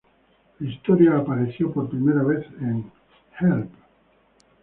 La 0.59 0.67
historia 0.67 1.15
apareció 1.15 1.71
por 1.71 1.87
primera 1.91 2.23
vez 2.23 2.43
en 2.59 2.89
"Help! 3.39 3.69